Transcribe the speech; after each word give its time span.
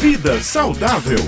Vida 0.00 0.40
saudável. 0.40 1.18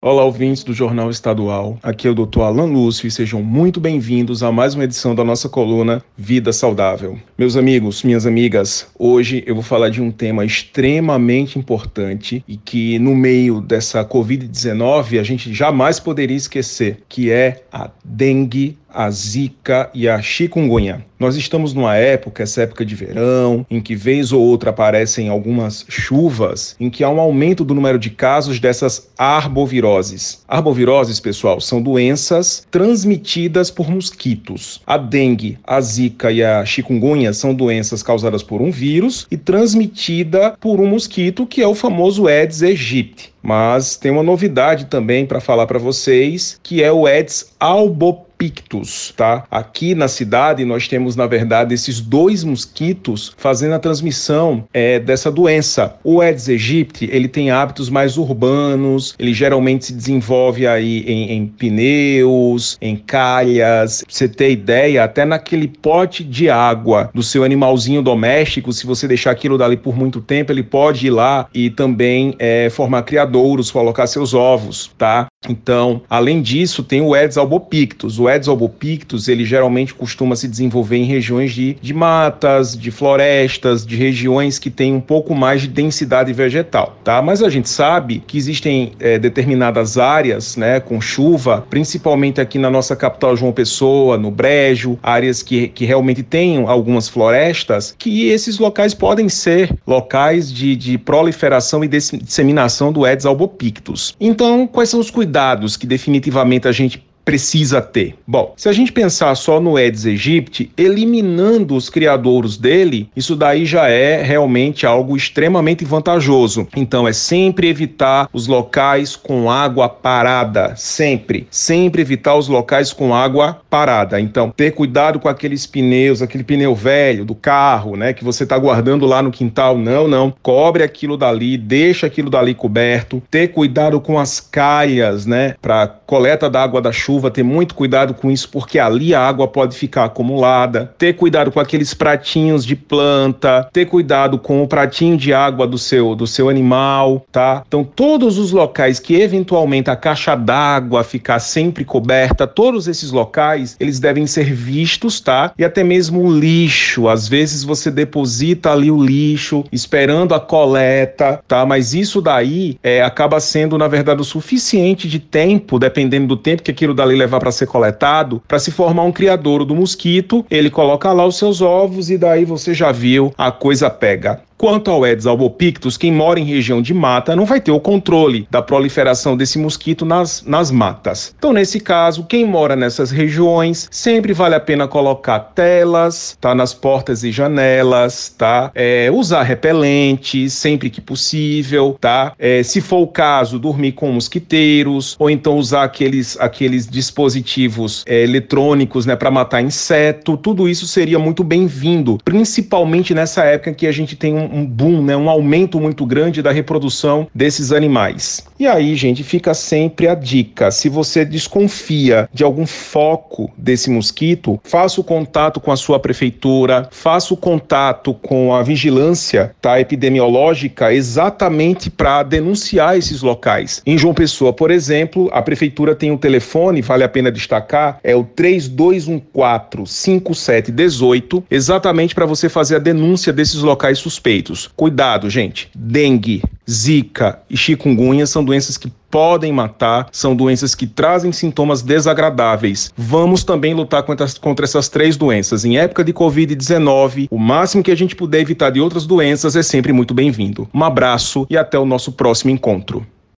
Olá, 0.00 0.24
ouvintes 0.24 0.62
do 0.62 0.72
Jornal 0.72 1.10
Estadual. 1.10 1.76
Aqui 1.82 2.06
é 2.06 2.10
o 2.10 2.14
Dr. 2.14 2.42
Alan 2.42 2.66
Lúcio 2.66 3.08
e 3.08 3.10
sejam 3.10 3.42
muito 3.42 3.80
bem-vindos 3.80 4.40
a 4.42 4.52
mais 4.52 4.76
uma 4.76 4.84
edição 4.84 5.12
da 5.12 5.24
nossa 5.24 5.48
coluna 5.48 6.00
Vida 6.16 6.52
Saudável. 6.52 7.18
Meus 7.36 7.56
amigos, 7.56 8.04
minhas 8.04 8.24
amigas, 8.24 8.88
hoje 8.96 9.42
eu 9.46 9.54
vou 9.54 9.64
falar 9.64 9.90
de 9.90 10.00
um 10.00 10.12
tema 10.12 10.44
extremamente 10.44 11.58
importante 11.58 12.44
e 12.46 12.56
que 12.56 13.00
no 13.00 13.16
meio 13.16 13.60
dessa 13.60 14.04
Covid-19 14.04 15.18
a 15.18 15.24
gente 15.24 15.52
jamais 15.52 15.98
poderia 15.98 16.36
esquecer, 16.36 17.02
que 17.08 17.32
é 17.32 17.64
a 17.72 17.90
dengue 18.04 18.78
a 18.94 19.10
zika 19.10 19.90
e 19.94 20.08
a 20.08 20.20
chikungunya. 20.20 21.04
Nós 21.22 21.36
estamos 21.36 21.72
numa 21.72 21.94
época, 21.94 22.42
essa 22.42 22.62
época 22.62 22.84
de 22.84 22.96
verão, 22.96 23.64
em 23.70 23.80
que 23.80 23.94
vez 23.94 24.32
ou 24.32 24.42
outra 24.42 24.70
aparecem 24.70 25.28
algumas 25.28 25.84
chuvas, 25.88 26.74
em 26.80 26.90
que 26.90 27.04
há 27.04 27.08
um 27.08 27.20
aumento 27.20 27.64
do 27.64 27.76
número 27.76 27.96
de 27.96 28.10
casos 28.10 28.58
dessas 28.58 29.08
arboviroses. 29.16 30.42
Arboviroses, 30.48 31.20
pessoal, 31.20 31.60
são 31.60 31.80
doenças 31.80 32.66
transmitidas 32.72 33.70
por 33.70 33.88
mosquitos. 33.88 34.82
A 34.84 34.96
dengue, 34.96 35.58
a 35.62 35.80
zika 35.80 36.32
e 36.32 36.42
a 36.42 36.64
chikungunya 36.64 37.32
são 37.32 37.54
doenças 37.54 38.02
causadas 38.02 38.42
por 38.42 38.60
um 38.60 38.72
vírus 38.72 39.24
e 39.30 39.36
transmitida 39.36 40.56
por 40.60 40.80
um 40.80 40.86
mosquito 40.86 41.46
que 41.46 41.62
é 41.62 41.68
o 41.68 41.74
famoso 41.74 42.26
Aedes 42.26 42.64
aegypti. 42.64 43.32
Mas 43.40 43.96
tem 43.96 44.10
uma 44.10 44.24
novidade 44.24 44.86
também 44.86 45.24
para 45.24 45.40
falar 45.40 45.66
para 45.66 45.78
vocês, 45.78 46.58
que 46.62 46.82
é 46.82 46.92
o 46.92 47.06
Aedes 47.06 47.54
albopictus 47.60 48.31
pictus, 48.42 49.14
tá? 49.16 49.44
Aqui 49.48 49.94
na 49.94 50.08
cidade 50.08 50.64
nós 50.64 50.88
temos, 50.88 51.14
na 51.14 51.28
verdade, 51.28 51.72
esses 51.72 52.00
dois 52.00 52.42
mosquitos 52.42 53.32
fazendo 53.36 53.74
a 53.74 53.78
transmissão 53.78 54.64
é, 54.74 54.98
dessa 54.98 55.30
doença. 55.30 55.94
O 56.02 56.20
Aedes 56.20 56.48
aegypti, 56.48 57.08
ele 57.12 57.28
tem 57.28 57.52
hábitos 57.52 57.88
mais 57.88 58.18
urbanos, 58.18 59.14
ele 59.16 59.32
geralmente 59.32 59.84
se 59.84 59.92
desenvolve 59.92 60.66
aí 60.66 61.04
em, 61.06 61.32
em 61.34 61.46
pneus, 61.46 62.76
em 62.82 62.96
calhas. 62.96 64.02
Pra 64.02 64.12
você 64.12 64.28
ter 64.28 64.50
ideia, 64.50 65.04
até 65.04 65.24
naquele 65.24 65.68
pote 65.68 66.24
de 66.24 66.50
água 66.50 67.10
do 67.14 67.22
seu 67.22 67.44
animalzinho 67.44 68.02
doméstico, 68.02 68.72
se 68.72 68.84
você 68.84 69.06
deixar 69.06 69.30
aquilo 69.30 69.56
dali 69.56 69.76
por 69.76 69.96
muito 69.96 70.20
tempo, 70.20 70.50
ele 70.50 70.64
pode 70.64 71.06
ir 71.06 71.10
lá 71.10 71.46
e 71.54 71.70
também 71.70 72.34
é, 72.40 72.68
formar 72.70 73.04
criadouros, 73.04 73.70
colocar 73.70 74.08
seus 74.08 74.34
ovos, 74.34 74.90
tá? 74.98 75.28
Então, 75.48 76.02
além 76.08 76.40
disso, 76.40 76.82
tem 76.82 77.00
o 77.00 77.14
Aedes 77.14 77.36
albopictus. 77.36 78.18
O 78.18 78.28
Aedes 78.28 78.48
albopictus, 78.48 79.28
ele 79.28 79.44
geralmente 79.44 79.92
costuma 79.92 80.36
se 80.36 80.46
desenvolver 80.46 80.96
em 80.96 81.04
regiões 81.04 81.52
de, 81.52 81.76
de 81.80 81.92
matas, 81.92 82.76
de 82.76 82.90
florestas, 82.90 83.84
de 83.84 83.96
regiões 83.96 84.58
que 84.58 84.70
têm 84.70 84.94
um 84.94 85.00
pouco 85.00 85.34
mais 85.34 85.62
de 85.62 85.68
densidade 85.68 86.32
vegetal, 86.32 86.96
tá? 87.02 87.20
Mas 87.20 87.42
a 87.42 87.48
gente 87.48 87.68
sabe 87.68 88.22
que 88.26 88.38
existem 88.38 88.92
é, 89.00 89.18
determinadas 89.18 89.98
áreas, 89.98 90.56
né, 90.56 90.78
com 90.80 91.00
chuva, 91.00 91.66
principalmente 91.68 92.40
aqui 92.40 92.58
na 92.58 92.70
nossa 92.70 92.94
capital 92.94 93.36
João 93.36 93.52
Pessoa, 93.52 94.16
no 94.16 94.30
Brejo, 94.30 94.98
áreas 95.02 95.42
que, 95.42 95.68
que 95.68 95.84
realmente 95.84 96.22
têm 96.22 96.64
algumas 96.66 97.08
florestas, 97.08 97.94
que 97.98 98.28
esses 98.28 98.58
locais 98.58 98.94
podem 98.94 99.28
ser 99.28 99.74
locais 99.86 100.52
de, 100.52 100.76
de 100.76 100.98
proliferação 100.98 101.82
e 101.82 101.88
disseminação 101.88 102.92
do 102.92 103.04
Aedes 103.04 103.26
albopictus. 103.26 104.14
Então, 104.20 104.66
quais 104.66 104.88
são 104.88 105.00
os 105.00 105.10
cuidados 105.10 105.31
cuidados 105.32 105.76
que 105.78 105.86
definitivamente 105.86 106.68
a 106.68 106.72
gente 106.72 107.02
precisa 107.24 107.80
ter? 107.80 108.14
Bom, 108.26 108.54
se 108.56 108.68
a 108.68 108.72
gente 108.72 108.92
pensar 108.92 109.34
só 109.34 109.60
no 109.60 109.76
Aedes 109.76 110.06
aegypti, 110.06 110.70
eliminando 110.76 111.74
os 111.74 111.88
criadouros 111.88 112.56
dele, 112.56 113.08
isso 113.16 113.36
daí 113.36 113.64
já 113.64 113.88
é 113.88 114.22
realmente 114.22 114.86
algo 114.86 115.16
extremamente 115.16 115.84
vantajoso. 115.84 116.66
Então 116.76 117.06
é 117.06 117.12
sempre 117.12 117.68
evitar 117.68 118.28
os 118.32 118.46
locais 118.46 119.16
com 119.16 119.50
água 119.50 119.88
parada, 119.88 120.74
sempre, 120.76 121.46
sempre 121.50 122.02
evitar 122.02 122.36
os 122.36 122.48
locais 122.48 122.92
com 122.92 123.14
água 123.14 123.60
parada. 123.70 124.20
Então 124.20 124.50
ter 124.50 124.72
cuidado 124.72 125.18
com 125.18 125.28
aqueles 125.28 125.66
pneus, 125.66 126.22
aquele 126.22 126.44
pneu 126.44 126.74
velho 126.74 127.24
do 127.24 127.34
carro, 127.34 127.96
né, 127.96 128.12
que 128.12 128.24
você 128.24 128.44
está 128.44 128.58
guardando 128.58 129.06
lá 129.06 129.22
no 129.22 129.30
quintal, 129.30 129.78
não, 129.78 130.08
não, 130.08 130.32
cobre 130.42 130.82
aquilo 130.82 131.16
dali, 131.16 131.56
deixa 131.56 132.06
aquilo 132.06 132.30
dali 132.30 132.54
coberto. 132.54 133.22
Ter 133.30 133.48
cuidado 133.48 134.00
com 134.00 134.18
as 134.18 134.40
calhas, 134.40 135.26
né, 135.26 135.54
para 135.60 135.86
coleta 135.86 136.50
da 136.50 136.62
água 136.62 136.80
da 136.80 136.92
chuva 136.92 137.11
chuva, 137.12 137.30
ter 137.30 137.42
muito 137.42 137.74
cuidado 137.74 138.14
com 138.14 138.30
isso, 138.30 138.48
porque 138.48 138.78
ali 138.78 139.14
a 139.14 139.20
água 139.20 139.46
pode 139.46 139.76
ficar 139.76 140.04
acumulada. 140.04 140.92
Ter 140.96 141.14
cuidado 141.14 141.52
com 141.52 141.60
aqueles 141.60 141.92
pratinhos 141.92 142.64
de 142.64 142.74
planta, 142.74 143.68
ter 143.72 143.86
cuidado 143.86 144.38
com 144.38 144.62
o 144.62 144.68
pratinho 144.68 145.16
de 145.16 145.32
água 145.34 145.66
do 145.66 145.76
seu 145.76 146.14
do 146.14 146.26
seu 146.26 146.48
animal, 146.48 147.26
tá? 147.30 147.62
Então 147.66 147.84
todos 147.84 148.38
os 148.38 148.52
locais 148.52 148.98
que 148.98 149.14
eventualmente 149.14 149.90
a 149.90 149.96
caixa 149.96 150.34
d'água 150.34 151.04
ficar 151.04 151.38
sempre 151.38 151.84
coberta, 151.84 152.46
todos 152.46 152.88
esses 152.88 153.10
locais, 153.10 153.76
eles 153.78 154.00
devem 154.00 154.26
ser 154.26 154.52
vistos, 154.52 155.20
tá? 155.20 155.52
E 155.58 155.64
até 155.64 155.84
mesmo 155.84 156.22
o 156.22 156.32
lixo, 156.32 157.08
às 157.08 157.28
vezes 157.28 157.62
você 157.62 157.90
deposita 157.90 158.72
ali 158.72 158.90
o 158.90 159.02
lixo 159.02 159.64
esperando 159.70 160.34
a 160.34 160.40
coleta, 160.40 161.42
tá? 161.46 161.66
Mas 161.66 161.92
isso 161.94 162.20
daí 162.20 162.78
é, 162.82 163.02
acaba 163.02 163.38
sendo 163.40 163.76
na 163.76 163.88
verdade 163.88 164.20
o 164.20 164.24
suficiente 164.24 165.08
de 165.08 165.18
tempo, 165.18 165.78
dependendo 165.78 166.26
do 166.26 166.36
tempo 166.36 166.62
que 166.62 166.70
aquilo 166.70 166.94
dali 167.02 167.16
levar 167.16 167.40
para 167.40 167.50
ser 167.50 167.66
coletado, 167.66 168.40
para 168.46 168.58
se 168.58 168.70
formar 168.70 169.02
um 169.02 169.12
criadouro 169.12 169.64
do 169.64 169.74
mosquito, 169.74 170.46
ele 170.50 170.70
coloca 170.70 171.12
lá 171.12 171.26
os 171.26 171.36
seus 171.36 171.60
ovos 171.60 172.10
e 172.10 172.16
daí 172.16 172.44
você 172.44 172.72
já 172.72 172.92
viu, 172.92 173.34
a 173.36 173.50
coisa 173.50 173.90
pega. 173.90 174.40
Quanto 174.62 174.92
ao 174.92 175.02
Aedes 175.02 175.26
albopictus, 175.26 175.96
quem 175.96 176.12
mora 176.12 176.38
em 176.38 176.44
região 176.44 176.80
de 176.80 176.94
mata 176.94 177.34
não 177.34 177.44
vai 177.44 177.60
ter 177.60 177.72
o 177.72 177.80
controle 177.80 178.46
da 178.48 178.62
proliferação 178.62 179.36
desse 179.36 179.58
mosquito 179.58 180.04
nas, 180.04 180.44
nas 180.46 180.70
matas. 180.70 181.34
Então, 181.36 181.52
nesse 181.52 181.80
caso, 181.80 182.22
quem 182.22 182.46
mora 182.46 182.76
nessas 182.76 183.10
regiões, 183.10 183.88
sempre 183.90 184.32
vale 184.32 184.54
a 184.54 184.60
pena 184.60 184.86
colocar 184.86 185.40
telas, 185.40 186.38
tá? 186.40 186.54
Nas 186.54 186.72
portas 186.72 187.24
e 187.24 187.32
janelas, 187.32 188.28
tá? 188.38 188.70
É, 188.72 189.10
usar 189.12 189.42
repelente 189.42 190.48
sempre 190.48 190.90
que 190.90 191.00
possível, 191.00 191.96
tá? 192.00 192.32
É, 192.38 192.62
se 192.62 192.80
for 192.80 192.98
o 192.98 193.08
caso, 193.08 193.58
dormir 193.58 193.90
com 193.90 194.12
mosquiteiros, 194.12 195.16
ou 195.18 195.28
então 195.28 195.56
usar 195.56 195.82
aqueles, 195.82 196.38
aqueles 196.38 196.86
dispositivos 196.86 198.04
é, 198.06 198.22
eletrônicos, 198.22 199.06
né, 199.06 199.16
para 199.16 199.28
matar 199.28 199.60
inseto. 199.60 200.36
Tudo 200.36 200.68
isso 200.68 200.86
seria 200.86 201.18
muito 201.18 201.42
bem-vindo, 201.42 202.18
principalmente 202.24 203.12
nessa 203.12 203.42
época 203.42 203.74
que 203.74 203.88
a 203.88 203.92
gente 203.92 204.14
tem 204.14 204.32
um, 204.32 204.51
um 204.52 204.64
boom, 204.64 205.02
né, 205.02 205.16
um 205.16 205.28
aumento 205.28 205.80
muito 205.80 206.04
grande 206.04 206.42
da 206.42 206.52
reprodução 206.52 207.26
desses 207.34 207.72
animais. 207.72 208.44
E 208.58 208.66
aí, 208.66 208.94
gente, 208.94 209.22
fica 209.22 209.54
sempre 209.54 210.06
a 210.06 210.14
dica: 210.14 210.70
se 210.70 210.88
você 210.88 211.24
desconfia 211.24 212.28
de 212.32 212.44
algum 212.44 212.66
foco 212.66 213.50
desse 213.56 213.90
mosquito, 213.90 214.60
faça 214.62 215.00
o 215.00 215.04
contato 215.04 215.60
com 215.60 215.72
a 215.72 215.76
sua 215.76 215.98
prefeitura, 215.98 216.88
faça 216.90 217.34
o 217.34 217.36
contato 217.36 218.14
com 218.14 218.54
a 218.54 218.62
vigilância 218.62 219.54
tá, 219.60 219.80
epidemiológica 219.80 220.92
exatamente 220.92 221.90
para 221.90 222.22
denunciar 222.22 222.96
esses 222.96 223.22
locais. 223.22 223.82
Em 223.86 223.98
João 223.98 224.14
Pessoa, 224.14 224.52
por 224.52 224.70
exemplo, 224.70 225.28
a 225.32 225.42
prefeitura 225.42 225.94
tem 225.94 226.10
um 226.10 226.16
telefone, 226.16 226.82
vale 226.82 227.04
a 227.04 227.08
pena 227.08 227.30
destacar, 227.30 227.98
é 228.02 228.14
o 228.14 228.24
3214 228.24 229.92
5718, 229.92 231.44
exatamente 231.50 232.14
para 232.14 232.26
você 232.26 232.48
fazer 232.48 232.76
a 232.76 232.78
denúncia 232.78 233.32
desses 233.32 233.62
locais 233.62 233.98
suspeitos. 234.42 234.68
Cuidado, 234.76 235.30
gente. 235.30 235.70
Dengue, 235.74 236.42
zika 236.68 237.40
e 237.48 237.56
chikungunya 237.56 238.26
são 238.26 238.44
doenças 238.44 238.76
que 238.76 238.92
podem 239.10 239.52
matar, 239.52 240.08
são 240.10 240.34
doenças 240.34 240.74
que 240.74 240.86
trazem 240.86 241.32
sintomas 241.32 241.82
desagradáveis. 241.82 242.92
Vamos 242.96 243.44
também 243.44 243.74
lutar 243.74 244.02
contra, 244.02 244.26
contra 244.40 244.64
essas 244.64 244.88
três 244.88 245.16
doenças. 245.16 245.64
Em 245.64 245.78
época 245.78 246.02
de 246.02 246.12
Covid-19, 246.12 247.28
o 247.30 247.38
máximo 247.38 247.82
que 247.82 247.90
a 247.90 247.96
gente 247.96 248.16
puder 248.16 248.40
evitar 248.40 248.70
de 248.70 248.80
outras 248.80 249.06
doenças 249.06 249.54
é 249.54 249.62
sempre 249.62 249.92
muito 249.92 250.14
bem-vindo. 250.14 250.68
Um 250.74 250.82
abraço 250.82 251.46
e 251.48 251.56
até 251.56 251.78
o 251.78 251.84
nosso 251.84 252.12
próximo 252.12 252.50
encontro. 252.50 253.06